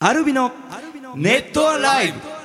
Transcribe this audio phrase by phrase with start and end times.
[0.00, 0.52] アルビの
[1.16, 2.37] ネットアライブ。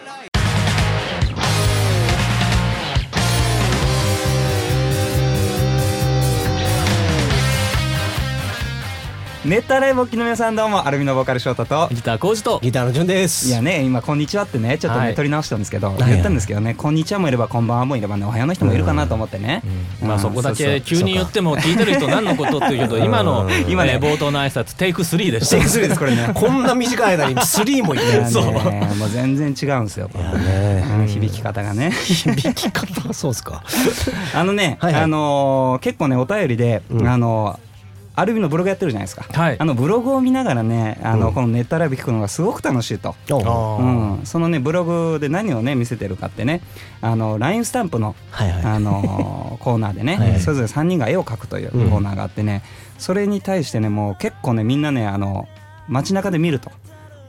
[9.46, 13.50] ネットアライブお聞きの皆さんどうもアルビのボーカルショートとギター工事とギターの順です。
[13.50, 15.16] いやね今こんにちはってねちょっとね、はい。
[15.16, 15.98] 取り直したんですけど、い。
[15.98, 19.62] 言ったんですけどねこんにちはもいればこんばんはもいればねおはようの人もいるかなと思ってね、
[20.02, 23.52] まあそこだけ急に言っっても聞いてる人何のことって言うけど 今のうん。
[23.70, 23.98] 今ね。
[24.02, 25.58] 冒頭の挨拶テイク3でした。
[25.58, 26.32] テイク3ですこれね。
[26.34, 28.32] こんな短い間に3もいってる。
[28.32, 28.46] そう。
[28.46, 30.86] もう全然違うんですよ、ね。
[31.00, 31.08] うん。
[31.08, 31.92] 響き方がね。
[31.92, 33.10] 響き方？
[33.10, 33.62] はそうですか。
[34.34, 35.04] あのね、はいはい。
[35.04, 37.06] あのー結構ねお便りで、うん。
[37.06, 37.73] あのー
[38.16, 39.56] アルビのブログやってるじゃないですか、はい。
[39.60, 41.34] あのブログを見ながらねあの、うん。
[41.34, 46.62] このネットライブ聞くのがすごく楽しいと、おうん、そのねブログで何をね見せてるかってね
[47.02, 48.16] あの LINE スタンプの。
[48.32, 51.90] あのーコーナーでね、はいそれぞれ3人が絵を描くといううん。
[51.90, 52.64] コーナーがあってね、
[52.98, 55.48] それに対してねもう結構ねみんなねあの
[55.88, 56.72] 街中で見ると。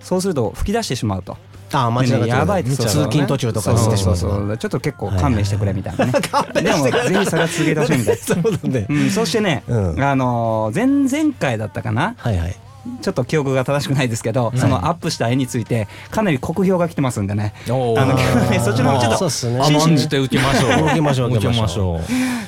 [0.01, 1.37] そうすると吹き出してしまうと。
[1.83, 6.13] あ、間違やばいって通勤途中とかそうにしてしまうそうちょっと結構勘弁してくれみたいなね、
[6.63, 8.87] でもぜひそれは続けてほしいみたいなそうだね。
[8.89, 10.03] うん、そしてね、うん。
[10.03, 12.15] あのー前々回だったかな？
[12.19, 12.57] はいはい。
[13.01, 17.55] ちょっと記憶が正しくないですけど、そのアップした絵についてかなり酷評が来てますんでね。
[17.67, 18.15] あの
[18.51, 19.59] ね そっちの方ちょっとそうっすね。
[19.59, 20.85] 甘んじて受けましょう。
[20.85, 22.01] 受けましょう受けましょう。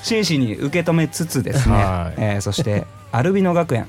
[0.02, 2.14] 真摯に受け止めつつですね、はい。
[2.18, 3.86] えーそしてアルビノ学園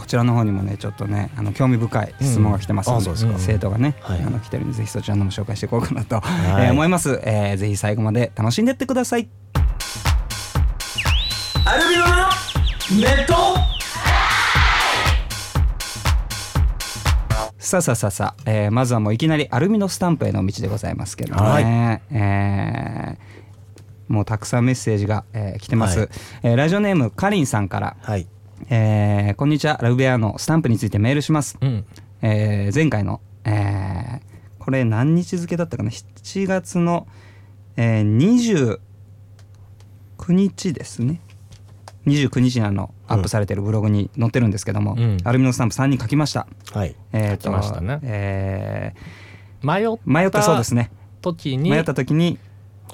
[0.00, 4.20] こちらの方にもねちょっとねあの興味深い質問が来てますので,、生徒がね、はい。
[4.22, 6.18] あの来てるんでぜひそちらのも紹介していこうかなと、い。
[6.18, 9.28] えー思います、えーぜひ最後まで楽しんでってください。
[11.66, 12.12] アルビノの
[12.98, 13.34] ネット。
[17.58, 21.64] さあさあさあさあ、えーまずはもういきなりアルミのスタンプへの道でございますけどね、はい。
[22.16, 23.30] えー
[24.08, 26.08] もうたくさんメッセージが、えー来てます、はい。
[26.44, 28.26] えーラジオネームかりんさんから、はい。
[28.68, 29.78] えーこんにちは。
[29.80, 31.84] ラブベアのスタンプについてメールします、うん。
[32.22, 37.06] えー前回の、えーこれ何日付だったかな？7月の、
[37.76, 38.78] えー
[40.18, 41.20] 29日ですね。
[42.06, 45.18] 29日にあのアップされてるブログに載ってるんですけども、うん。
[45.24, 46.46] アルミのスタンプ3人書きました。
[46.72, 46.94] はい。
[47.12, 47.98] えーと書きましたね。
[48.02, 48.92] え
[49.62, 50.90] 迷っー迷ったそうですね。
[51.22, 52.38] 時に迷った時に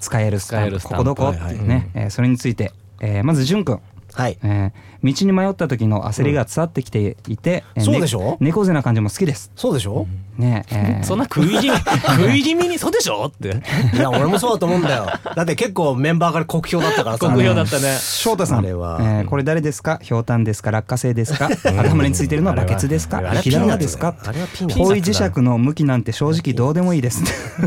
[0.00, 0.80] 使えるスタンプ。
[0.80, 1.28] ここどこ？
[1.30, 3.80] ってはいうね、えーそれについて、えーまずじゅんくん
[4.16, 4.38] はい。
[4.42, 9.52] えー道に迷った時の焦りが伝わってきていて、えーそうでしょね猫背な感じも好きです。
[9.54, 10.06] そうでしょ
[10.38, 11.78] ねえーそんな食い気味
[12.16, 13.60] 食い気味にそうでしょって。
[13.96, 15.06] いや、俺もそうだと思うんだよ。
[15.34, 17.26] だって結構メンバーから酷評だったからさ。
[17.28, 17.96] 酷評だったね。
[18.00, 18.58] 翔太さん。
[18.58, 18.98] あれは。
[19.00, 19.98] えーこれ誰ですか？
[20.02, 20.70] ひょうたんですか？
[20.70, 21.48] 落花生ですか？
[21.64, 23.18] 頭についてるのはバケツですか？
[23.18, 24.14] あれは雪玉ですか？
[24.24, 27.22] あれはピーナッツ方位磁石の向きなんて正直どうでもいいです。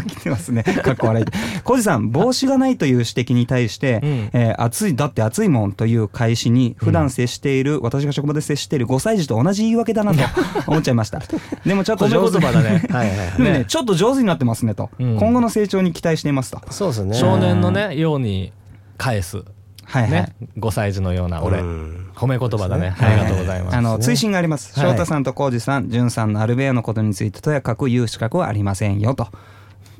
[0.07, 0.63] 来てますね。
[0.63, 1.25] かっこ笑い。
[1.63, 4.29] 小路さん帽子がないという指摘に対して、うん。
[4.33, 10.19] えー暑いだって暑いもんという返しに普段接している、私が職場で接している5歳児と同じ言い訳だなと
[10.67, 11.21] 思っちゃいました。
[11.65, 12.37] でもちょっと上手。
[12.37, 12.83] 褒め言葉だね。
[12.89, 15.17] はいはいね、ちょっと上手になってますねと、うん。
[15.17, 16.61] 今後の成長に期待していますと。
[16.69, 17.15] そうですね。
[17.15, 18.53] 少年のねように
[18.97, 19.43] 返す。
[19.85, 20.11] はいはい。
[20.11, 20.35] ね。
[20.57, 21.59] 5歳児のような俺。
[21.59, 22.11] うん。
[22.15, 22.89] 褒め言葉だね。
[22.89, 22.95] ね。
[22.99, 23.77] ありがとうございます。
[23.77, 24.79] あの追伸があります。
[24.79, 24.89] はい。
[24.89, 29.27] 翔太さんと浩二さん、淳さんのアルベアのことについてとやかく言う資格はありませんよと。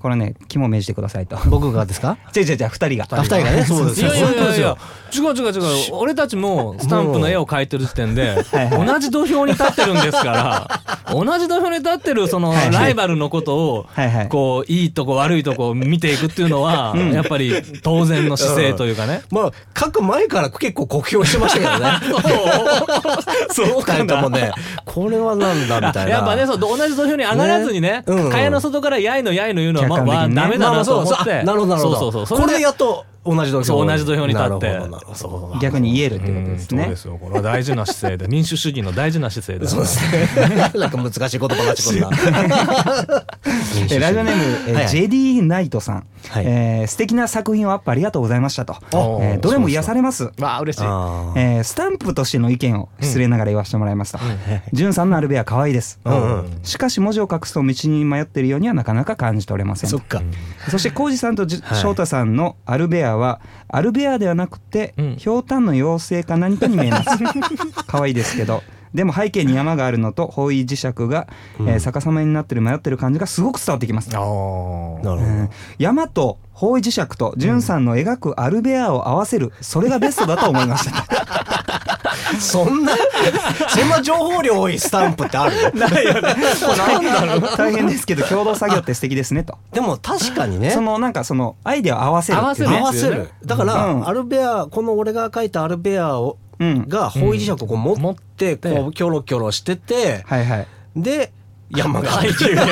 [0.02, 1.38] これね、肝命じてくださいと。
[1.48, 2.18] 僕がですか？
[2.36, 3.06] 違う違う違う、二人が。
[3.12, 4.08] あ二人がね、そうですよ。
[4.08, 4.78] いやいやいや
[5.12, 5.62] 違う違う違う。
[5.94, 8.36] 俺たちもスタンプの絵を描いてる時点で
[8.72, 13.86] 同じ土俵に立ってるんですから 同じ土俵に立ってるそのライバルのことを
[14.30, 17.52] こういいとこ悪いとこを見ていくっていうのはやっぱり
[17.82, 19.22] 当然の姿勢というかね。
[19.32, 21.92] まあ、書く前から結構酷評してましたけどね。
[23.52, 23.82] そう。
[23.82, 24.52] 二人ともね、
[24.86, 26.12] これはなんだみたいな。
[26.12, 30.36] やっぱねそう同じ土俵に上がらずにね蚊帳の外からやいのやいの言うのはまあ客観的にね。
[30.36, 31.34] まあダメだなと思って。
[31.40, 32.00] あなるほど、なるほど。
[32.00, 32.40] そうそうそう。
[32.40, 34.80] これでやっと同じ土俵そう同じ土俵に立って。
[35.62, 36.96] 逆に言えるってことうんですねそうで。
[36.96, 40.72] すよこれは大事な姿勢で 民主主義の大事な姿勢でそうですね。
[40.76, 43.26] なんか難しい言葉になっちゃうんだ。
[43.92, 48.76] えラジオネーム、えはいはいジェディナイトさん、はいえー素敵な作品をアップありがとうございましたと。
[48.94, 50.26] おえーどれも癒されます。
[50.40, 54.20] わあ嬉しいえースタンプとしての意見を失礼ながら言わせてもらいますと。
[54.74, 56.00] じゅんさんのアルベア可愛いです。
[56.06, 60.06] うんうんしかし文字を隠すと道に迷っているようにはなかなか感じ取れませんとそっ。
[60.08, 60.22] か。
[60.70, 63.19] そして浩二さんとじはい翔太さんのアルベアは
[63.68, 65.16] アルベアではなくて、うん。
[65.18, 67.10] ひょうたんの妖精か何かに見えます。
[67.88, 68.64] 可愛いですけど。
[68.94, 71.28] でも背景に山があるのと方位磁石が、
[71.60, 74.20] えー逆さまになってる迷ってる感じがすごく伝わってきます、あー。
[74.20, 74.30] なる
[75.04, 75.16] ほど。
[75.16, 75.50] うん。
[75.78, 82.00] 山と方位磁石と潤さんの描くアルベアを合わせるそれがベストだと思いました
[82.40, 82.94] そんな、
[83.70, 86.22] そんな情報量多いスタンプってあるないよね。
[86.22, 87.58] なんだろう？
[87.58, 89.58] 大変ですけど共同作業って素敵ですねと。
[89.74, 90.72] でも確かにね。
[90.72, 92.70] そのなんかそのアイデアを合わせる合わせる。
[92.70, 93.30] 合わせる。
[93.46, 94.08] だから、うん。
[94.08, 96.88] アルベア、この俺が書いたアルベアを、うん。
[96.88, 100.68] が方位磁石をこう持って、こうキョロキョロしてて、はいはい。
[100.96, 101.32] で、
[101.70, 102.66] 山が階級が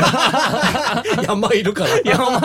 [1.24, 1.90] 山いるから。
[2.04, 2.42] 山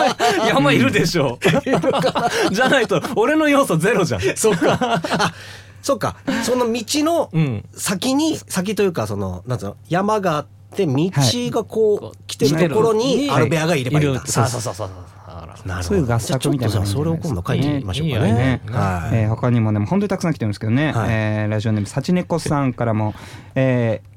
[0.47, 1.39] 山いるでしょ。
[2.51, 4.21] じゃないと俺の要素ゼロじゃん。
[4.35, 4.77] そうか。
[4.79, 5.01] あ
[5.83, 6.15] そうか。
[6.43, 7.65] その道のうん。
[7.73, 9.77] 先に先というかそのなんつうの？
[9.87, 13.41] 山があって道がこう来てるところにはい。
[13.41, 14.19] アルベアがいればいいんだ。
[14.19, 14.27] る。
[14.27, 14.89] そうそうそうそう。
[15.27, 15.83] なるほど。
[15.83, 18.21] そういう合作みたいなそれを今度書いてみましょうかね。
[18.21, 18.29] ね。
[18.29, 18.61] いいよね。
[18.67, 19.17] はい。
[19.17, 21.09] えー他にもね本当にたくさん来てるんですけどね、はい。
[21.11, 23.13] えーラジオネーム幸猫さんからも、
[23.53, 24.13] えー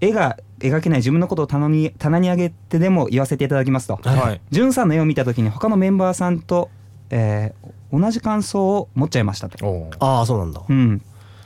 [0.00, 4.40] 絵が描けない自分のことを棚に棚に上げてでも言わせていただきますと、はい。
[4.50, 6.68] じゅんさんの絵を見た時に他のメンバーさんと、
[7.10, 9.88] えー同じ感想を持っちゃいましたと。
[10.00, 10.60] ああそうなんだ。
[10.68, 11.00] うん。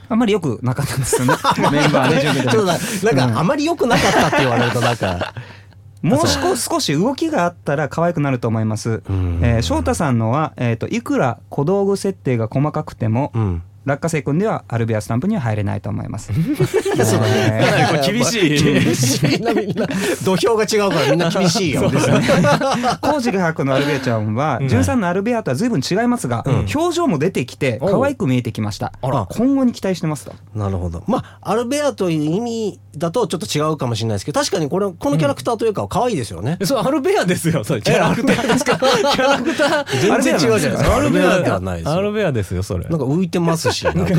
[0.08, 1.34] あんまり良くなかったんですよね。
[1.70, 2.66] メンバーね準備でちょっ
[3.02, 5.34] とななんかあまり良くなかったって言われるとなんか
[6.00, 9.02] もう少少し動きがあったら可愛くなると思います。
[9.10, 9.40] うん。
[9.42, 16.32] えー翔太さんのは、えー、といくら小道具設定が細かくても、うん落花生君ではアルベアスタンプには入れないと思います。
[16.32, 18.62] かなりこれ厳しい。
[18.62, 19.86] 厳しいなみんな。
[20.24, 21.82] 土俵が違うからみんな厳しいよ。
[21.90, 24.68] コージが博のアルベアちゃんは、うん。
[24.68, 26.66] 純さんのアルベアとは随分違いますが、うん。
[26.74, 28.92] 表情も出てきて可愛く見えてきました。
[29.00, 29.26] あら。
[29.30, 30.32] 今後に期待してますと。
[30.54, 31.02] なるほど。
[31.06, 37.62] まあアルベアという意味だとちょっと違うかもしれないですけど確かにこれこのキャラクターというか可愛いですよね、そうアルベアですよ。
[37.62, 38.76] それキャラクターですか？
[38.76, 40.00] キャラクター。
[40.20, 40.96] 全然違うじゃないですか。
[40.96, 41.92] アルベアではないですよ。
[41.92, 42.84] アルベアですよそれ。
[42.88, 44.14] なんか浮いてますしなんか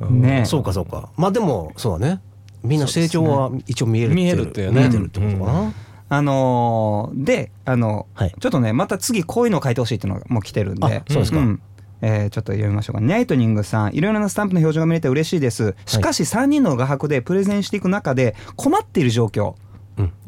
[0.10, 0.44] ねえ。
[0.44, 1.08] そうかそうか。
[1.16, 2.20] まあでもそうだね。
[2.62, 4.80] みんな成長は一応見える見えるっていうね。
[4.80, 5.72] 見えてるってことかな、
[6.08, 8.34] あのーで、あの、はい。
[8.38, 10.84] ちょっとね、また次こういうのを書いてほしいっていうのがもう来てるんで。
[10.86, 11.38] あそうですか。
[11.38, 11.60] ん。
[12.02, 13.00] えーちょっと読みましょうか。
[13.00, 15.74] ニャイトニングさん、いろいろなスタンプの表情が見れて嬉しいです。
[15.86, 19.50] しかし3人の画伯でプレゼンしていく中で困っている状況。
[19.50, 19.54] うん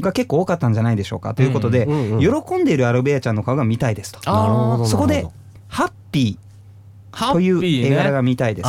[0.00, 1.34] が結構多かったんじゃないでしょうか。
[1.34, 1.86] ということで、
[2.20, 4.20] 喜んでいるアルベアちゃんの顔が見たいですと。
[4.86, 5.26] そこで
[5.68, 6.38] ハッピ
[7.12, 8.10] ハーという絵柄ね。
[8.12, 8.68] が見たいです。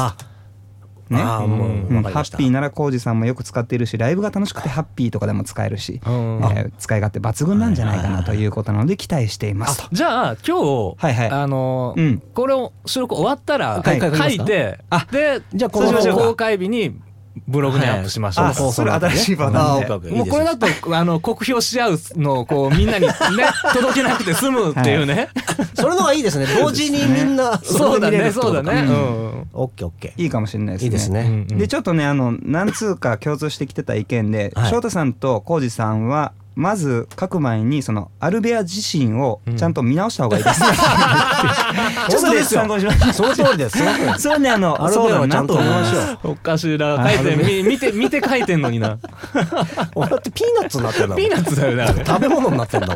[1.09, 1.17] ね。
[1.17, 9.95] ハッピーならコージさんもよく使っているしライブが楽しくてハッピーとかでも使えるし、うんえー使い勝手抜群なんじゃないかなということなので期待していますと。
[9.95, 11.29] じゃあ今日、はいはい。
[11.31, 12.19] あのーうん。
[12.33, 16.99] これを収録終わったら、はい書いてあでじゃあこの公開日に
[17.47, 23.13] ブログにアップしましょう、あそれ新しいパターンであオッケーオッケーもうこれだとあの酷評し合うのをこうみんなにね
[23.73, 25.29] 届けなくて済むっていうね、
[25.75, 26.45] それのがいい ですね。
[26.59, 29.47] 同時にみんなそうだねそうだね、ううん。
[29.53, 30.21] オッケーオッケー。
[30.21, 30.85] いいかもしれないですね。
[30.85, 34.69] いいですね、うんでちょっとねあの何通か共通してきてた意見で、はい。
[34.69, 40.59] 翔太さんと浩二さんはまず書く前にそのアルベア自身をちゃんと見直した方がいいです。
[42.11, 43.13] ちょっとね参考にしました。
[43.13, 43.77] その通りです。
[43.77, 46.31] その通りです それねあのアルベアはちゃんと見ましょう。
[46.31, 47.09] おかしいな。
[47.09, 48.97] 書いてみ見て見て書いてんのにな。
[49.95, 52.93] 俺だってピーナッツになってんだピーナッツだよね食べ物になってんだも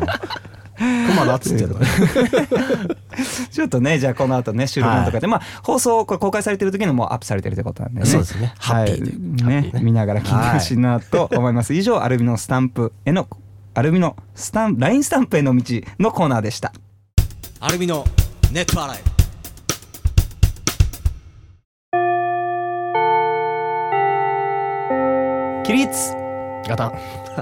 [0.76, 1.76] 熊だっつってんの
[3.50, 8.06] ちょっとねじゃあこの後ね収録のとかで、まあ放送これ公開されてる時にもうアップされてるってことなんでね。
[8.06, 8.52] そうですね。
[8.58, 8.86] はい。
[8.86, 9.80] ねハッピーね。
[9.82, 11.74] 見ながら聞いてほしいなと思います。
[11.74, 13.28] 以上アルビノスタンプへの
[13.76, 16.72] アルビノスタンラインスタンプへの道のコーナーでした。
[17.58, 18.04] アルミの
[18.52, 18.98] ネット洗い
[25.66, 26.12] 起立
[26.68, 26.92] ガタン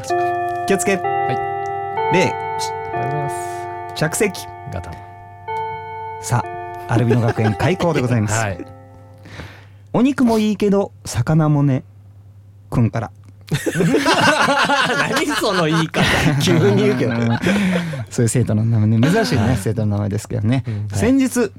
[0.66, 0.96] 気をつけ。
[0.96, 1.02] は
[2.10, 4.46] い礼ありがとうございます着席。
[4.72, 4.94] ガタン
[6.22, 6.42] さ
[6.88, 8.40] あアルビノ学園開校でございます。
[8.40, 8.64] はい
[9.92, 11.84] お肉もいいけど魚もね
[12.70, 13.10] くんから。
[15.10, 16.02] 何その言い方。
[16.42, 17.12] 急に言うけど。
[17.12, 17.38] うん
[18.10, 19.10] そういう生徒の名前ね。
[19.10, 21.50] 珍しいね、生徒の名前ですけどね、先日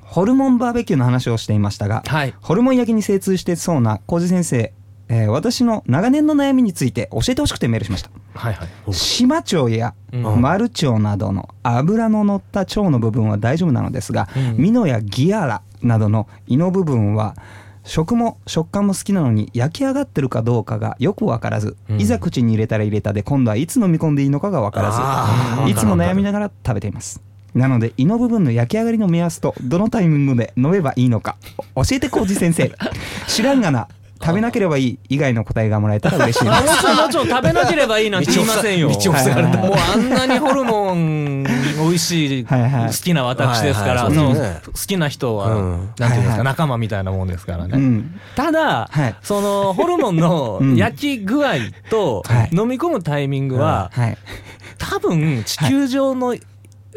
[0.00, 2.34] ホルモンバーベキューの話をしていましたが、はい。
[2.40, 4.72] ホルモン焼きに精通してそうな浩二先生、
[5.08, 8.10] えー私の長年の悩みについて教えてほしくてメールしました。
[8.34, 8.94] はいはい。
[8.94, 10.40] 島腸やうん。
[10.40, 14.56] マル腸などの脂の乗った腸の部分は大丈夫なのですが、うん。
[14.56, 17.34] ミノやギアラなどの胃の部分は
[17.88, 22.00] 食も食感も好きなのに焼き上がってるかどうかがよく分からず、うん。
[22.00, 27.22] いざ口に入れたら入れたで今度はいつ飲み込んでいいのかが分からずいつも悩みながら食べています。
[27.54, 31.38] なので胃の部分の焼き上がりの目安とどのタイミングで飲めばいいのか
[31.74, 32.70] お教えて浩二先生。
[33.26, 33.88] 知らんがな
[34.20, 36.78] 食べなければいい以外の答えがもらえたら嬉しいです。
[36.80, 38.88] ちろんもちろん食べなければいいなんて言いませんよ。
[38.90, 39.58] 道を塞がれた。
[39.58, 45.94] もうあんなにホルモン美味しい好きな私ですから、好きな人は、うん。
[45.98, 46.44] なんていうんですか、はいはい。
[46.44, 47.70] 仲間みたいなもんですからね。
[47.74, 48.20] うん。
[48.34, 49.14] ただ、はい。
[49.22, 50.76] そのホルモンの うん。
[50.76, 51.54] 焼き具合
[51.90, 52.50] とはい。
[52.52, 54.18] 飲み込むタイミングは、はい。
[54.78, 56.36] 多分地球上の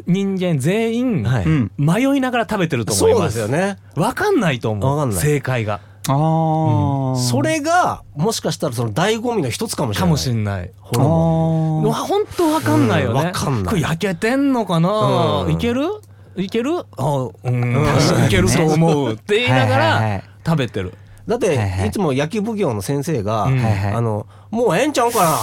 [0.07, 3.37] 人間全員、迷いながら食べてると思いそうます。
[3.37, 3.77] ですよね。
[3.95, 5.13] わかんないと思う。
[5.13, 5.79] 正解が。
[6.07, 10.09] ああ、それがもしかしたらその醍醐味の一つかもしれない。
[10.09, 10.71] かもしんない。
[10.79, 11.93] ホルモン。
[11.93, 13.19] 本当わかんないよね。
[13.19, 13.81] うんわかんない。
[13.81, 15.51] 焼けてんのかな、うん。
[15.51, 15.83] いける？
[16.37, 16.79] いける？
[16.97, 17.85] あうん、
[18.25, 20.17] いけると思うって言いながはいはいはい。
[20.17, 20.93] ら食べてる。
[21.27, 21.87] だって、はいはい。
[21.89, 23.59] いつも野球奉行の先生が、うん。
[23.59, 23.93] はいはい。
[23.93, 25.37] あのもうええんちゃうか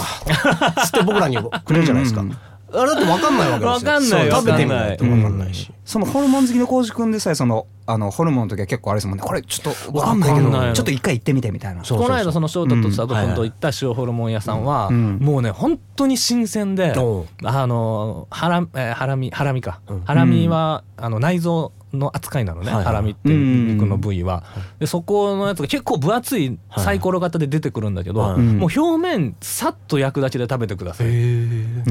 [0.77, 0.85] な？
[0.85, 2.37] つって僕らにくれるじゃないですか、うん
[2.71, 4.97] あれだって分かんないわけですよわかんない食べてみわかんない。
[4.99, 9.25] と分かんないし、そのホルモン好きの浩司君でさえそのあのホルモンの時は結構あれですもんね。
[9.25, 11.83] これちょっとわかんないけどちょっと一回行ってみてみたいな。
[11.85, 15.19] そうこの間その翔太と佐うん藤君と行った塩ホルモン屋さんはうん。
[15.19, 20.01] もうね本当に新鮮であのハラ,、えーハラミハラミか、うん。
[20.05, 22.85] ハラミはあの内臓の扱いなのね、はいはい。
[22.85, 24.45] ハラミっていう肉の部位は、
[24.79, 28.39] でそこのやつが結構分厚いサイコロ型で出てくるんだけど、はい。
[28.41, 31.07] もう表面さっと焼くだけで食べてください、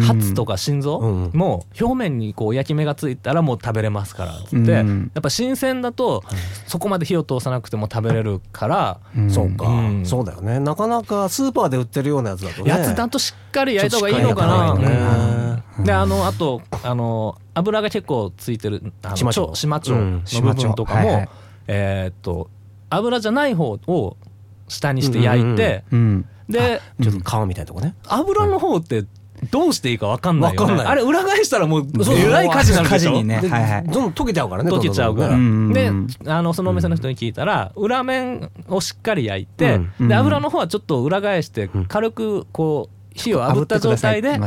[0.01, 1.31] ハツとか心臓うん。
[1.33, 5.11] も表面にこう焼き目がついたらもう食べれますからっつって、うん。
[5.13, 6.23] やっぱ新鮮だと
[6.67, 9.29] そこまで火を通さなくても食べれるから、うん。
[9.31, 10.05] そうか、うん。
[10.05, 10.59] そうだよね。
[10.59, 12.69] なかなかスーパーで売ってるようなやつだとね。
[12.69, 15.63] やつだとしっかり焼いた方がいいのかな。
[15.83, 19.41] であのあとあの油が結構ついてるあの島町。
[19.41, 20.23] 腸島腸うん。
[20.25, 21.29] の部分とかも、はいはい。
[21.67, 22.49] えーっと
[22.89, 24.17] 油じゃない方を
[24.69, 29.03] 下にして焼いて、うんでちょっと皮みたいなとこね、油の方って
[29.51, 30.87] どうしていいか分かんないよ、ね、わかんない。
[30.87, 33.11] あれ裏返したらもうえらい火事になるでしょ？
[33.11, 33.41] 火事にね。
[33.41, 33.83] ではいはい。
[33.83, 36.07] どんどん溶けちゃうからね溶けちゃうから、どんうんでうん。
[36.25, 40.07] あのそのお店の人に聞いたら裏面をしっかり焼いて、うん。
[40.07, 44.41] で油の方はちょっと裏返して軽くこう火を炙った状態で食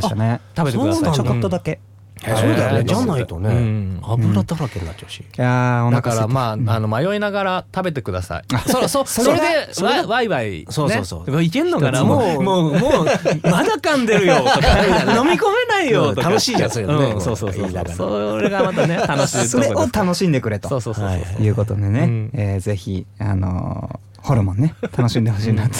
[0.65, 1.13] べてください。
[1.13, 1.79] ちょこっとだけ。
[2.23, 2.83] そうだよね。
[2.83, 3.99] じゃないとね、うん。
[4.03, 8.43] 油だらけになっちゃうし、いやだからまああの迷いながら食べてください。
[8.69, 10.01] そそそそれれがそれがで。
[10.03, 10.65] わワイワイね。
[10.69, 11.41] そうそうそう。
[11.41, 12.03] いけんのかな？
[12.03, 13.05] ものうもうもう
[13.43, 14.35] まだ噛んでるよ。
[14.35, 14.67] と か
[15.15, 16.13] 飲み込めないよ。
[16.13, 16.29] とか。
[16.29, 17.61] 楽しいじゃんそういうのねんそうそうそう。
[17.63, 17.95] 言いながら。
[17.95, 19.59] それがまたね楽しいとそ。
[19.59, 20.69] れを楽しんでくれと。
[20.69, 21.09] そうそうそうそう。
[21.09, 22.29] はいいうことでね、うん。
[22.33, 24.75] えーぜひあのーホルモンね。
[24.95, 25.77] 楽しんでほしいなって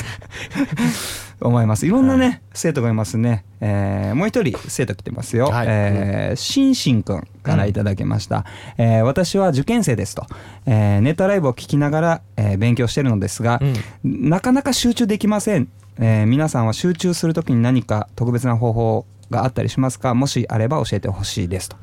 [1.41, 1.85] 思います。
[1.85, 1.89] い。
[1.89, 5.67] ろんなね、生徒がいますね、えーもう一人生徒来てますよ、はい。
[5.69, 8.45] えーしんしんくんからいただきました、
[8.77, 10.25] えー私は受験生ですと、
[10.65, 13.59] えーネットライブを聞きながら、えー勉強してるのですが、
[14.03, 15.67] なかなか集中できません、
[15.97, 20.13] えー皆さんは集中するときに何か特別な方法があったりしますか？
[20.13, 21.77] もしあれば教えてほしいですと。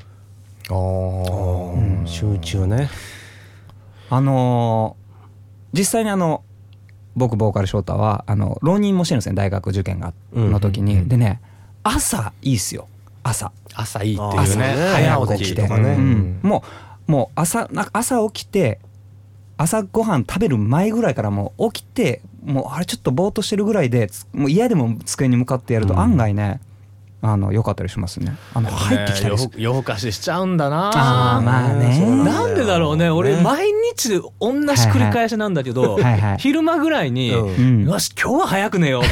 [1.75, 2.89] うん集中ね。
[4.09, 5.09] あのー
[5.71, 6.43] 実際にあの
[7.15, 11.41] 僕ボーカル翔太はあの浪人もしてるんですね大学受験がうんの時に、でね
[11.83, 12.87] 朝いいっすよ。
[13.23, 13.51] 朝。
[13.73, 14.59] 朝いいっていう朝。
[14.59, 15.91] ねね早起きとかね。
[15.91, 16.39] ううんん。
[16.43, 16.63] も
[17.07, 18.79] うもう朝なんか朝起きて
[19.57, 25.99] 朝ごはん食べる前ぐらいからもう起きてもうあれちょっとぼーっとしてるぐらいでつもう嫌でも机に向かってやるとうん。
[25.99, 26.61] 案外ね、
[27.21, 28.35] あの良かったりしますね。
[28.53, 29.49] あの入ってきたりする。
[29.49, 30.89] ね夜夜更かししちゃうんだな。
[30.89, 31.99] ああまあね。
[32.23, 33.41] なんでだろうね俺ね。
[33.41, 36.37] 毎日同じ繰り返しなんだけど、はいはい。
[36.39, 37.55] 昼間ぐらいに、うん。
[37.55, 39.07] うんよし今日は早く寝ようっ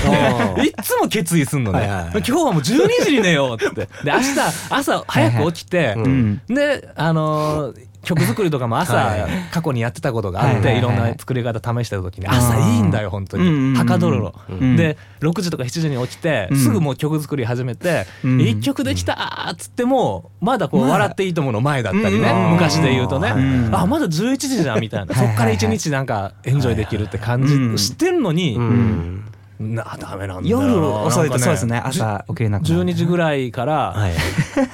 [0.55, 2.11] て いっつも決意すんのね、はいはいはい。
[2.15, 3.75] 今日はもう12時に寝ようって。
[3.75, 5.95] で明日朝早く起きて、はいはい。
[5.97, 14.75] うんであのー曲作りとかも朝はい過去にやってたことがあって、はいろんな作り方試した時に朝いいんだよ本当に、はかどるの、うん。
[14.75, 16.57] で6時とか7時に起きて、うん。
[16.57, 18.41] すぐもう曲作り始めて、うん。
[18.41, 22.51] 一曲できたーっつってもまだこう「笑っていいとも」の前だったりね、うん。
[22.53, 23.75] 昔で言うとね、うん。
[23.75, 27.77] あまだ11時じゃんみたいな、そっから一日なんかエンジョイできるって感じ、うん。
[27.77, 29.23] してんのに、うん。
[29.59, 32.83] なダメなんだ夜遅いとそうですね朝起きれなくなる。
[32.83, 34.13] 12時ぐらいから、はい。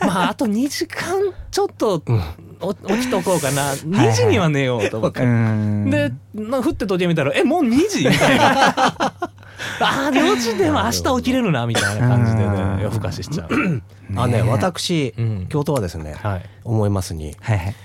[0.02, 2.04] まああと2時間ちょっと
[2.88, 3.74] 起きとこうかな。
[3.74, 5.24] 2時には寝ようと思って。
[5.24, 5.90] うん。
[5.90, 8.08] で、なふって時計見たら、え、もう2時？
[8.08, 8.54] みたいな。
[9.80, 12.78] ああ、4時でも明日起きれるな、みたいな感じでうん。
[12.78, 13.82] ね、夜更かししちゃう。
[14.16, 15.48] あね私、うん。
[15.48, 16.46] 京都はですね、はい。
[16.64, 17.76] 思いますにはいはい。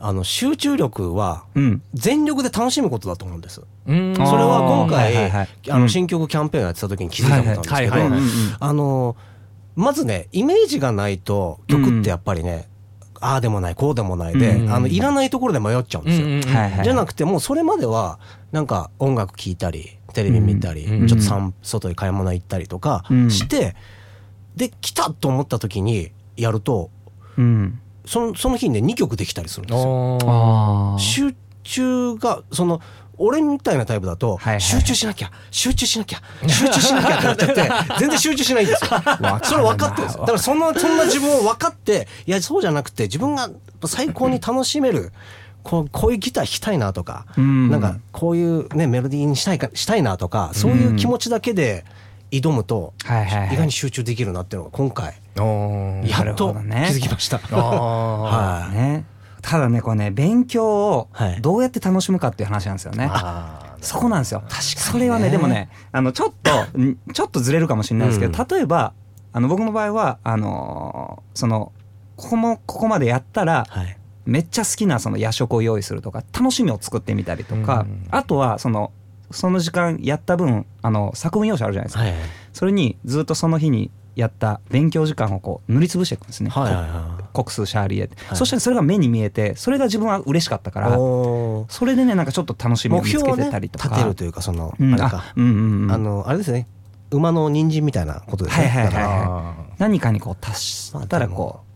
[0.00, 1.82] あの集中力はうん。
[1.94, 3.62] 全力で楽しむことだと思うんです。
[3.86, 4.14] うん。
[4.14, 5.48] それは今は回、いはいはい。
[5.70, 8.10] あの新曲キャンペーンをやってた時に気づいたことなんですけど、はいはい。
[8.10, 8.56] はいはい。
[8.60, 9.16] あの
[9.76, 12.68] まずねイメージがないと曲ってやっぱりね、
[13.20, 16.82] ああでもないこうでもないで、うんあのいらないところで迷っちゃうんですよ。
[16.84, 18.18] じゃなくてもうそれまでは
[18.52, 23.30] なんか音楽聴いたりテレビ見たり、うんちょっと散外で買い物行ったりとかうん。
[23.30, 23.76] して、
[24.56, 26.90] で来たと思った時にやると
[27.36, 27.80] うん。
[28.04, 30.96] そのその日にね2曲できたりするんですよ。
[30.98, 32.80] 集中がその
[33.18, 37.70] 俺みたいなタイプだと、集中しなきゃ集中しなきゃ集中しなきゃってなっちゃって
[38.00, 38.90] 全然集中しないんですよ。
[39.42, 40.20] それ分かってるんですよ。
[40.20, 43.50] だからそんなそんな自分を分かっていやそうじゃなくて自分が
[43.86, 45.12] 最高に楽しめる。
[45.64, 51.84] こうこういうギター弾きたいなとか、うんなんかこういうねメロディーにしたいかしたいなとかそういう気持ちだけで
[52.30, 57.40] 挑むと、意外に集中できるなっていうのが今回やっと気づきました。
[57.52, 57.56] あ
[58.68, 58.74] はい。
[58.76, 59.04] ね
[59.48, 61.40] ただねこれね勉強をはい。
[61.40, 64.40] どうやって楽しむかっていう話なんですよね、あそこなんですよ。
[64.40, 64.74] 確かにね。
[64.76, 68.92] それはねでもねあのちょっとんちょっとずれるかもしれないですけど、う例えば
[69.32, 71.72] あの僕の場合はあのーその
[72.16, 73.96] ここもここまでやったらはい。
[74.26, 78.06] めっちゃ好きなその夜食を用意するとか楽しみを作ってみたりとか、うん。
[78.10, 78.92] あとはその
[79.30, 82.14] その時間やった分あの作文用紙あるじゃないですか、はい。
[82.52, 88.36] それにずっとその日にやった勉強時間をこう塗りつぶしていくんですね、はいはいは国数シャーリエって、はい。
[88.36, 94.94] そしたらそれが目に見えてそれが自分は嬉しかったかいらそれでねなんかちょっと楽しみを目見つけてたりとか、立てるというかその、うん。
[94.94, 95.92] あれかあうんうんうん。
[95.92, 96.66] あのあれですね。
[97.12, 101.67] 馬の人参みたいなことですね、はいはい何かにこう達したらこう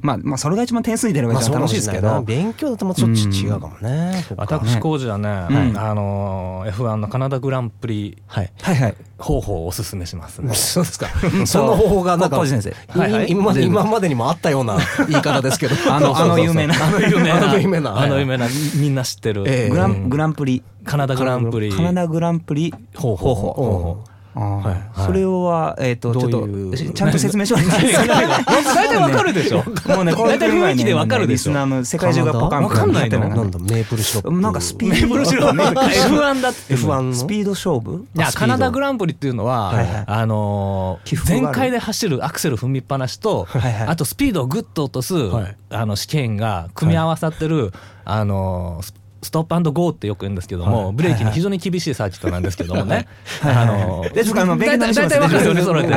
[0.00, 2.44] まあまあそれが一番点数に出ればまあ一番楽しいですけど、そうかもしれないな。
[2.44, 4.44] 勉強だとまたちょっと違うかもね、そっか。
[4.44, 5.78] 私工事はね、うん。
[5.78, 8.52] あの F1 のカナダグランプリはい。
[8.62, 8.94] はいはい。
[9.18, 10.54] 方法をおすすめしますね。
[10.54, 11.08] そうですか。
[11.46, 12.74] その方法がなんか先生。
[12.88, 13.26] はいはい。
[13.28, 14.78] 今まで今までにもあったような
[15.08, 16.74] 言い方ですけど、あのあの有名な。
[16.74, 17.98] あの有名な、あの有名な。
[17.98, 18.46] あの有名な。
[18.76, 19.70] みんな知ってる、ええ。
[19.70, 20.08] グランうん。
[20.08, 20.62] グランプリ。
[20.84, 21.72] カナダグランプリ。
[21.72, 23.34] カナダグランプリ方法。
[23.34, 24.04] 方法
[24.38, 24.74] はい。
[24.74, 25.06] はい。
[25.06, 26.48] それはえっ、とちょっと
[26.94, 27.68] ちゃんと説明します。
[27.68, 29.64] 大体わかるでしょ。
[29.88, 31.52] もうね大体雰囲気でわかるでしょ。
[31.84, 33.42] 世界中がポカンポカンになってるわかんないの？
[33.44, 33.58] なんだ？
[33.74, 34.40] メープルシロップ。
[34.40, 34.94] なんかスピード。
[34.94, 35.58] メープルシロップ。
[35.80, 36.74] F1 だって。
[36.74, 37.14] F1 の？
[37.14, 38.06] スピード勝負？
[38.14, 40.04] いやカナダグランプリっていうのは、はいはい。
[40.06, 43.88] あの全開で走るアクセル踏みっぱなしと、はいはい。
[43.88, 45.56] あとスピードをグッと落とす、はい。
[45.70, 47.72] あの試験が組み合わさってる、
[48.04, 50.94] あのースストップゴーってよく言うんですけども、はい。
[50.94, 53.08] ブレーキに非常に厳しいサーキットなんですけどもね、
[53.42, 55.54] あのーですから勉強になります大体わかるよ。
[55.54, 55.96] ねそれで。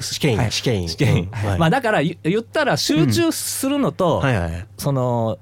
[0.00, 0.82] 試験員試験。
[0.82, 1.30] 員試験。
[1.58, 4.22] まあだから言言ったら集中するのと、
[4.76, 5.38] その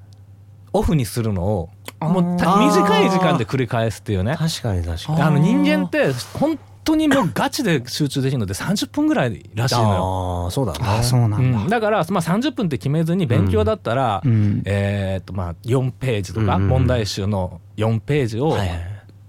[0.73, 1.69] オフにするのを
[2.01, 4.37] もう短い時間で繰り返すっていうね。
[4.37, 5.23] 確かに確かに。
[5.23, 6.59] あの人間って本
[6.91, 10.45] 当にもうガチで集中できるので30分ぐらいらしいのよ。
[10.45, 10.73] ああそうだ。
[10.73, 14.63] ねあそうなんだ、うん、だから、まあ、30分って決めずに勉強だったら、うん。
[14.65, 16.69] えーっとまあ、4ページとかうん。
[16.69, 18.57] 問題集の4ページを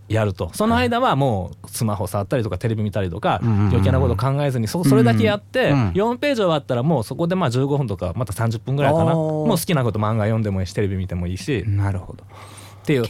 [0.07, 0.51] やると。
[0.53, 5.89] その間はもうスマホ触ったりとかテレビ見たりとか余計なこと考えずにそそれだけやってうん。
[5.89, 9.13] 4ページ終わったらもうそこでまあ15分とかまた30分ぐらいかな。
[9.13, 11.63] もう好きなこと漫画読んでもいいしテレビ見てもいいし。
[11.67, 12.23] なるほど
[12.81, 13.05] っていう。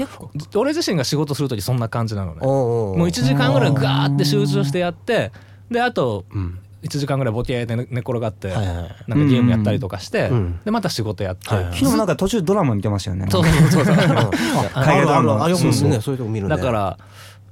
[0.55, 2.39] 俺自身が仕事する時そんな感じなのね。
[2.41, 5.31] おうおうもう1時間ぐらいガーって集中してやって
[5.69, 6.59] であとうん。
[6.83, 10.59] 1時間ぐらいボケーって寝寝転がってはいはいなんかゲームやったりとかしてうん。
[10.65, 11.49] でまた仕事やって。
[11.49, 11.73] はいはい。
[11.77, 13.27] 昨日なんか途中ドラマ見てましたよね。
[13.29, 13.85] そうそうそう。
[13.85, 13.95] そ う
[14.73, 15.45] 海外ドラマ。
[15.45, 15.89] あよくそうそう。
[15.89, 16.55] ねそういうとこ見るね。
[16.55, 16.97] だから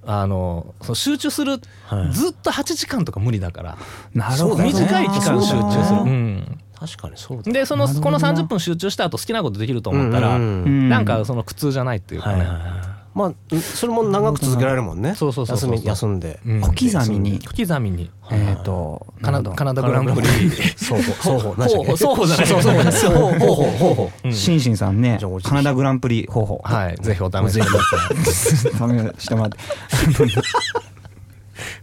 [0.05, 2.11] あのそう集中するはい。
[2.11, 3.77] ずっと8時間とか無理だから。
[4.13, 4.65] なるほどね。
[4.65, 6.03] 短い期間集中する。
[6.05, 6.11] ね。
[6.11, 7.51] うん確かにそうだ。
[7.51, 10.89] でそのこの30分集中した後好きなことできると思ったらうんうんうん。
[10.89, 12.39] なんかその苦痛じゃないっていうかね。
[12.39, 15.15] はいはいはいまあそれも長く続けられるもんね。
[15.15, 15.71] そうそうそうそう。
[15.71, 16.39] 休み休んで。
[16.45, 16.61] うん。
[16.61, 17.39] 小刻みに。
[17.39, 18.11] 小刻みに。
[18.31, 20.27] えっ、とカナダカナダグランプリ。
[20.27, 21.01] 双方
[21.57, 22.47] 双方双方じゃない。
[22.47, 22.91] そうそうそう。
[22.91, 24.33] 双方方方方方うん。
[24.33, 26.27] シンシンさんねカナダグランプリ。
[26.27, 29.13] 方法はいぜひお試しください。
[29.17, 29.57] 試してもらって。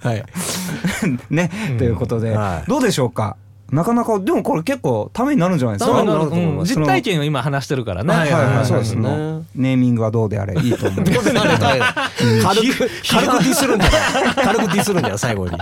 [0.00, 0.24] はい。
[1.28, 2.70] ね、ということで、はい。
[2.70, 3.36] どうでしょうか？
[3.70, 5.96] なかなかでもこれ結構ためになるんじゃないですか。
[5.96, 8.14] そうん実体験を今話してるからね。
[8.14, 9.38] はいはいはいそうですそうですね。
[9.38, 9.44] ね。
[9.56, 13.98] ネーミングはどうであれいいと思う軽く軽くディスるんじゃな
[14.30, 15.58] い軽くディスるんじゃない最後に。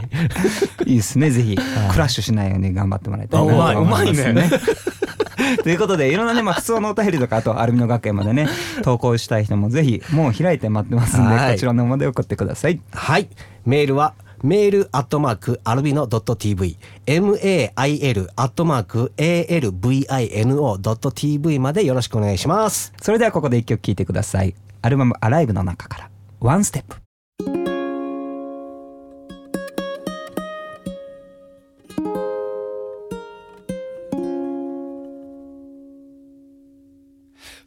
[0.86, 1.30] いいですね。
[1.30, 1.62] ぜひク
[1.98, 3.84] ラッシュしないように頑張ってもらいたいなとあうまい。
[3.84, 4.50] うまい思いますね。
[5.62, 8.48] ということでいろんなね、まあ、普通のお便りとかあとアルミの学園までね
[8.82, 11.52] 投稿したい人もぜひもう開いて待ってますんではい。
[11.54, 12.80] こちらの方まで送ってください。
[12.92, 13.28] はい。
[13.64, 14.14] メールは
[14.44, 16.76] メールアットマークアルビノドット TV
[17.06, 22.92] mail アットマーク alvino ドット TV までよろしくお願いします。
[23.00, 24.54] それではここで一曲聴いてください。
[24.82, 26.96] アルバム「アライブ」の中から「ワンステップ。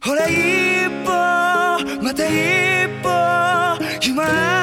[0.00, 1.10] ほら一歩
[2.04, 4.57] また一歩前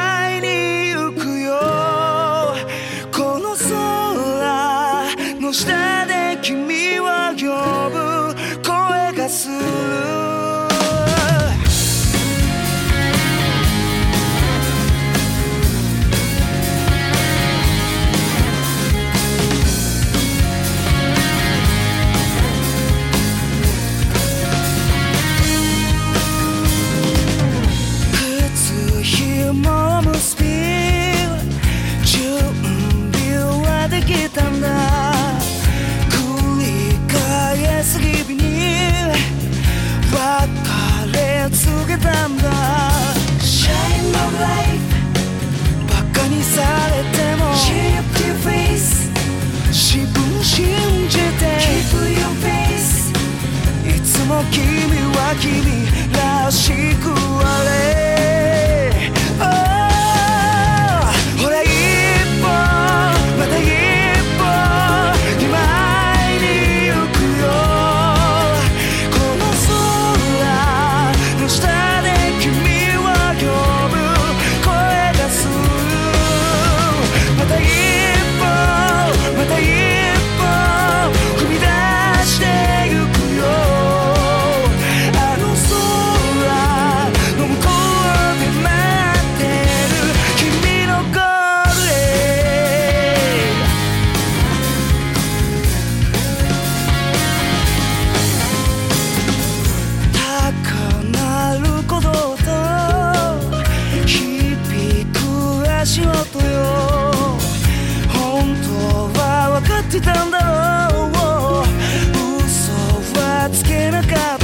[113.66, 114.35] que me acaba.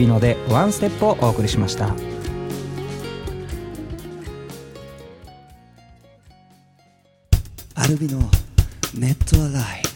[0.00, 1.94] ビノでワンステップをお送りしました。
[7.74, 8.18] アルビの
[8.94, 9.89] ネットアライ。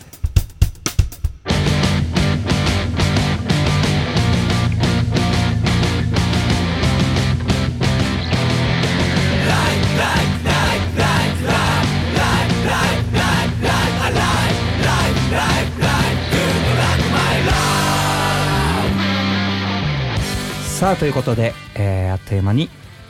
[20.84, 22.68] さあということで、えーあっという間に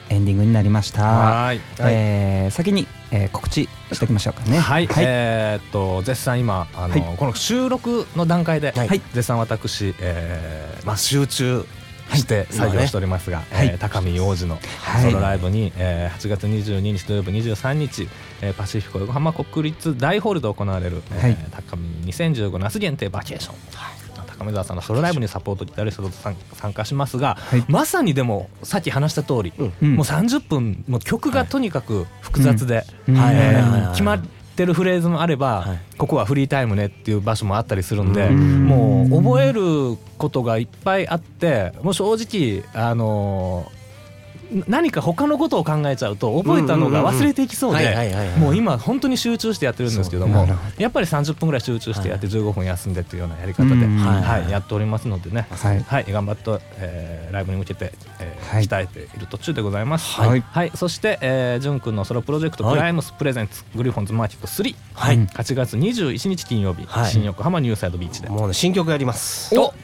[0.08, 1.02] エンディングになりました。
[1.02, 1.60] はい。
[1.80, 4.58] えー先に、えー告知しておきましょうかね。
[4.58, 7.16] はい、はい、えーっと絶賛今あの、はい。
[7.16, 8.88] この収録の段階で、はい。
[9.12, 11.66] 絶賛私、えーまあ、集中
[12.14, 13.66] して作業しておりますが、はい。
[13.66, 15.10] えー高見王子のはい。
[15.10, 18.08] ソロライブに、えー8月22日土曜日23日、
[18.40, 21.37] えーパシフィコ横浜国立大ホールで行われる、えーはい。
[21.50, 23.56] 高見2015夏限定バケーション、
[24.44, 27.64] 高見沢さんのソロライブにサポートギタリストと参参加しますが、はい。
[27.68, 29.94] まさにでもさっき話した通り、うん。
[29.96, 34.22] もう30分もう曲がとにかく複雑で、決まっ
[34.57, 35.78] てるフレーズもあれば、はい。
[35.96, 38.66] ここはフリータイムねっていう場所もあったりするんで、うん。
[38.66, 43.84] もう覚えることがいっぱいあってもう正直あのー
[44.68, 48.28] 何か他のことを考えちゃうと覚えたのが忘れていきそうはいはいはいはい。
[48.28, 50.46] でもう今本当に集中してやってるんですけども
[50.78, 53.96] やっぱり30分ぐらい集中してやって15分休んでっていうようなやり方で、うん。
[53.98, 54.50] はい。
[54.50, 55.80] やっておりますのでね、はい。
[55.82, 58.64] はい、頑張って、えーライブに向けて、えーはい。
[58.64, 60.14] 鍛えている途中でございます。
[60.14, 60.70] はい。
[60.74, 62.74] そして、えー、ジュン君のソロプロジェクト、はい。
[62.74, 65.16] プライムスプレゼンツグリフォンズマーケット3、はい。
[65.16, 67.10] うん8月21日金曜日、はい。
[67.10, 68.28] 新横浜ニューサイドビーチで。
[68.28, 69.58] もうね新曲やります。
[69.58, 69.74] お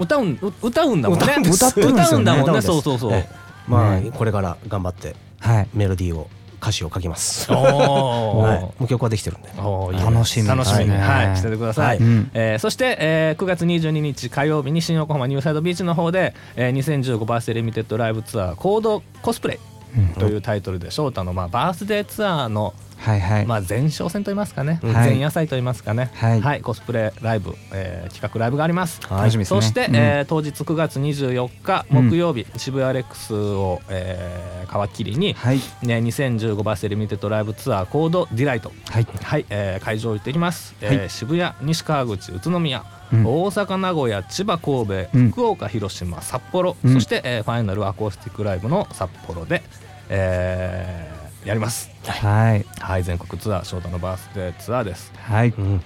[0.00, 1.24] 歌うんう歌うんだもんね。
[1.24, 2.62] 歌歌うんだもんね。
[2.62, 3.24] そうそうそう。
[3.68, 4.10] えまあね。
[4.12, 5.68] これから頑張ってはい。
[5.74, 6.28] メロディーを
[6.62, 7.50] 歌詞を書きます。
[7.52, 7.54] お
[8.40, 8.58] はい。
[8.58, 9.48] ーもう曲はできてるんで。
[9.56, 10.46] 楽しみ。
[10.46, 11.98] 楽しみに、はい、しててください、はい。
[11.98, 12.30] うん。
[12.34, 19.58] えーそして、えー9月22日火曜日に新横浜ニューサイドビーチの方で、えー2015バースデーリミテッドライブツアーコードコスプレ
[19.96, 24.92] うんというタイトルで翔太のまあバースデーツアーのはいはい、まあ前哨戦といいますかね、はい。
[24.92, 26.60] 前夜祭といいますかね、はい。
[26.62, 29.00] コスプレライブ、えー企画ライブがあります。
[29.06, 29.96] はいそして、うん。
[29.96, 35.58] えー当日9月24日木曜日、渋谷レックスを、えー皮切りに、はい。
[35.82, 38.72] ね、2015バースデーリミテッドライブツアーコードディライト。
[38.88, 39.06] はい。
[39.22, 41.10] はい、えー会場行ってきます、えーはい。
[41.10, 43.26] 渋谷西川口宇都宮、うん。
[43.26, 45.30] 大阪名古屋千葉神戸、うん。
[45.30, 46.94] 福岡広島札幌、うん。
[46.94, 49.62] そして、えーファイナルアコースティックライブの札幌で、
[50.08, 51.90] えーやります。
[52.06, 52.64] はい。
[52.80, 55.12] はい全国ツアーショートのバースデーツアーです。
[55.16, 55.48] はい。
[55.56, 55.82] うん。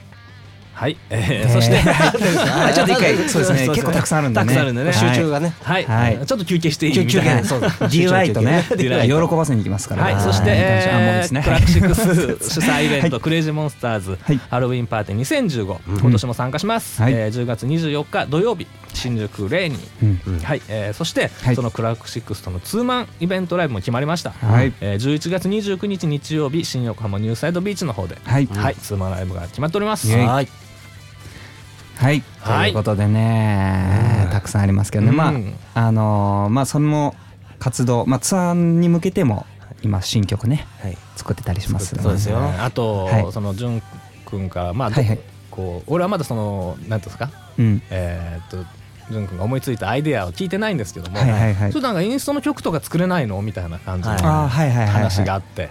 [0.77, 3.69] はい、えーねそしてはい ちょっと一回 そうですね。
[3.69, 4.47] 結構たくさんあるんでね。
[4.47, 4.93] たくさんあるんでね。
[4.93, 5.55] 集中がね。
[5.63, 6.19] はい、はい。
[6.27, 6.97] ちょっと休憩していい？
[6.97, 7.41] 休みたいな。
[7.41, 7.61] 憩そう。
[7.63, 8.67] だ DY とね。
[8.69, 9.29] ディライト。
[9.29, 10.03] 喜ばせに行きますから。
[10.03, 11.41] はい、ねそして、はいえあもうですね。
[11.41, 12.05] ークラクシックス
[12.61, 13.23] 主催イベント、はい。
[13.23, 14.41] クレイジーモンスターズ、はい。
[14.51, 15.99] ハロウィンパーティー2015、うん。
[15.99, 17.13] 今年も参加します、はい。
[17.15, 20.35] えー10月24日土曜日新宿レーニー、うん。
[20.35, 21.57] うんはいえーそして、はい。
[21.57, 24.73] そのクラクシックスとのツーマンイベントライブも決まりました、はい。
[24.81, 28.47] えー11月29日日曜日新横浜ニューサイドビーチの方で、はい。
[28.47, 30.11] はい、ツーマンライブが決まっております。
[30.11, 30.49] はい。
[31.99, 32.69] はい、はい。
[32.69, 35.55] ということでね、たくさんありますけどね、まうん。
[35.75, 37.15] ああのーまあその
[37.59, 39.47] 活動、まあ、ツアーに向けても
[39.83, 40.99] 今新曲ねはい。
[41.17, 42.41] 作ってたりしますそうですよ。
[42.41, 43.33] ねあと、はい。
[43.33, 43.83] その潤
[44.27, 45.19] 君からまあ、はいはい。
[45.51, 47.31] こう俺はまだそのなんていうんですか？
[47.59, 47.83] うん。
[47.91, 48.67] えーっと
[49.11, 51.73] 潤君が思いついたアイデアを聞いてないんですけども、はいはいはい。
[51.73, 54.87] ちょっとなんかインストの曲とか作れないのみたいな感じのはいあーはいはいはい。
[54.87, 55.71] はい話があって、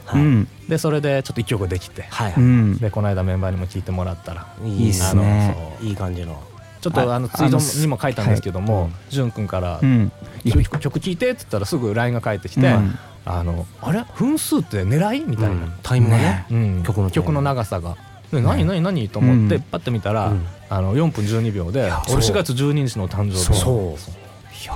[0.69, 2.43] でそれでちょっと一曲できて、はいはい。
[2.43, 2.77] うん。
[2.77, 5.55] でこの間メンバーにも聞いてもらったらいいっすね。
[5.81, 6.41] いい感じの。
[6.81, 8.91] ちょっとあのツイートにも書いたんですけどもはい。
[9.09, 10.11] 潤君からうん。
[10.45, 14.05] 曲曲聴いて」っつったらすぐ LINE が返ってきてうん「あのあれ？
[14.15, 16.45] 分数って狙い?」みたいな、タイムがね。
[16.51, 16.83] うん。
[16.83, 17.97] 曲の曲の長さが。
[18.31, 19.09] で何何何？
[19.09, 19.61] と思ってうん。
[19.63, 24.11] パッと見たら、うんあの4分12秒で「俺4月12日の誕生日」そう。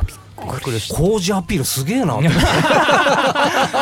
[0.06, 0.96] びっくりした。
[0.96, 2.16] 工事アピールすげえな。
[2.18, 2.30] っ て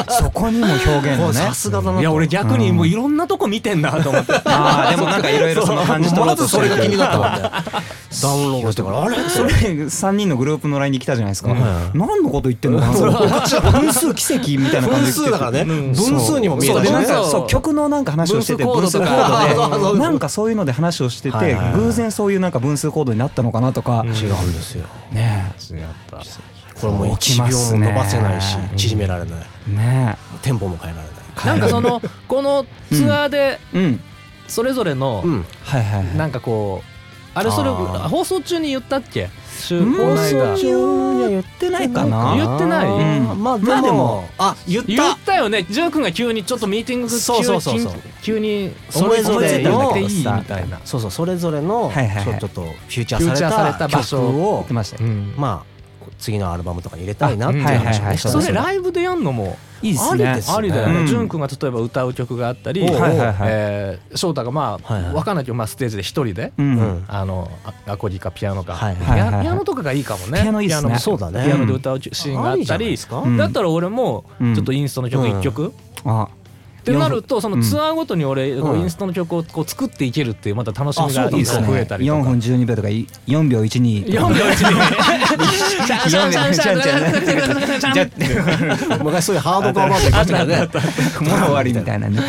[0.10, 1.34] そこにも表現のね。
[1.34, 2.02] さすがだなと。
[2.02, 4.34] いや俺逆にもういろんなとこ見てんなと思って。
[4.46, 7.30] ああでもなんかいろいろその感じ取ろまうとずそれが気になったわ。
[7.38, 7.50] ね
[8.22, 9.04] ダウンロードしてから。
[9.04, 9.18] あれ？
[9.30, 11.58] それ3人のグループの LINE に来たじゃないですか、うん。
[11.94, 12.80] 何のこと言ってんの？
[12.80, 15.62] かな分数奇跡みたいな感分じで来て数だからね。
[15.62, 15.94] うん。
[15.94, 16.82] 分数にも見えそう。
[16.82, 19.38] でたしねそう曲のなんか話をしてて分数コードとか。
[19.48, 24.86] 分数コードそうそうそうなんかそういうので話をしてて、偶然そういうなんか分数コードになったのかなとか、違うんですよ。
[25.12, 25.78] ね違っ
[26.10, 26.18] た
[26.80, 29.40] これもう1秒も伸ばせないし縮められない。
[29.70, 30.18] えね。
[30.42, 31.18] テンポも変えられない。
[31.46, 33.60] なんかそのこのツアーで
[34.48, 35.46] それぞれのうん。
[35.64, 36.18] はいはいはい。
[36.18, 36.88] なんかこう
[37.38, 39.30] あれそれ放送中に言ったっけ？
[39.58, 42.36] 放送中には言ってないかな。
[42.36, 42.88] 言ってない？
[42.88, 43.44] うん。
[43.44, 44.88] まあでまあでももあ言った。
[44.88, 45.64] 言ったよね。
[45.64, 47.94] 潤君が急にちょっとミーティング急そうそうそうそう。
[48.24, 50.80] 急にそれぞれのけどいいみたいな。
[50.86, 52.40] そうそうそれぞれのはいはいはい。
[52.40, 55.04] ちょっとフューチャーチャーされーされたた場所曲を言ってました。
[55.04, 55.34] ようん。
[55.38, 55.77] まあ
[56.18, 60.26] 次のアルバムとかに入れたいなっていうあ話をはいはいはいねしたんですよそれライブでやんのもいいっすね。
[60.26, 61.00] ありですありだよね。
[61.02, 61.08] うん。
[61.08, 62.88] 潤君が例えば歌う曲があったり
[64.16, 65.36] 翔太がまあ分かん。
[65.36, 66.52] ないけどまあステージで一人で
[67.08, 72.98] あのあアコギかピアノか、はいピアノとかがいいかもねピアノいいねもそうだねピアノで歌うシーンがあったり、
[73.38, 74.56] だったら俺もうん。
[74.56, 75.40] ちょっとインストの曲うん。
[75.40, 75.74] 1曲、
[76.06, 76.28] あ
[76.92, 84.34] ってなるとそのツアーごとに俺、インストの曲をこう作っていけるっていうまた楽しみが一個増えたりとか、ね、4分12秒とか4秒12じゃ12
[89.04, 90.02] 昔そういうハードコアバン
[90.48, 90.88] ドやったね
[91.22, 92.22] もう終わりみたいなね。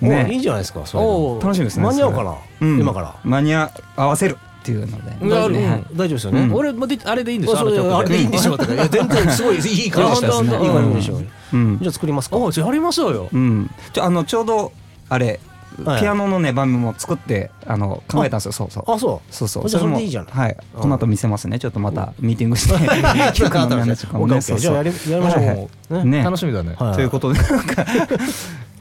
[0.00, 1.04] ねいいじゃないですかそれ。
[1.44, 1.84] 楽しみですね。
[1.84, 4.38] 間に合うかな、今から間に合わせる。
[4.60, 5.16] っていうので。
[5.20, 6.40] うん大丈夫うん大丈夫ですよね。
[6.42, 6.54] うん。
[6.54, 7.58] 俺もであれでいいんでしょ
[7.96, 12.36] あれでいいんでしょうとかいや全然すごいいい感じでしたねいいじでしょじゃあ作りますか。
[12.36, 13.28] あやりましょうよ。
[13.32, 13.70] うん。
[13.92, 14.72] ちょあのちょうど
[15.08, 15.40] あれ
[15.84, 16.00] はい。
[16.00, 18.52] ピアノのね番組も作ってあの考えたんですよ。
[18.52, 18.84] そうそう。
[18.86, 19.32] あそう。
[19.34, 19.68] そうそう。
[19.68, 20.32] それもでいいじゃない。
[20.32, 20.56] はい。
[20.74, 20.80] うん。
[20.82, 21.58] この後見せますね。
[21.58, 22.74] ちょっとまたミーティングして。
[23.34, 24.40] 曲 の話とかもね。
[24.40, 25.94] じゃあやりましょう。
[25.94, 26.22] はいねね。
[26.22, 26.74] 楽しみだね。
[26.78, 26.94] はい。
[26.94, 27.84] ということでなんか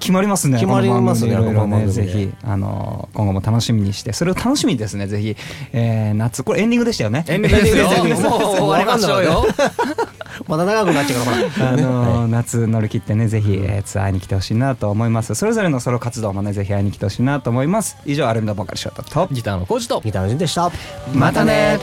[0.09, 2.31] 決まりますね決まりますねこのねぜひ。
[2.43, 5.35] あの今後も楽しみにしてそれを楽しみにですねぜひ。
[5.71, 7.23] えー夏これエンディングでしたよね？
[7.27, 7.83] エンディングですよ。
[7.85, 9.45] エンディングですもう終わりましょうよ。
[10.47, 15.35] まだ長くなっちゃうからあの夏乗り切ってねぜひ、えーツアーに来てほしいなと思います。
[15.35, 17.95] それぞれのソロ活動もねぜひ会いに来てほしいなと思います。
[18.07, 19.27] 以上アルミのボーカルショートと。
[19.31, 20.01] ギターのコーチと。
[20.03, 20.71] ギターの順でした。
[21.13, 21.77] またね